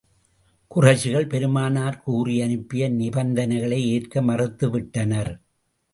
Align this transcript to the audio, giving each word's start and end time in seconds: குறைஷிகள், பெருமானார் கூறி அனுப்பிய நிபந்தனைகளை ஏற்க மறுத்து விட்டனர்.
குறைஷிகள், 0.71 1.27
பெருமானார் 1.27 1.99
கூறி 1.99 2.41
அனுப்பிய 2.41 2.89
நிபந்தனைகளை 2.89 3.79
ஏற்க 3.91 4.21
மறுத்து 4.21 4.69
விட்டனர். 4.69 5.31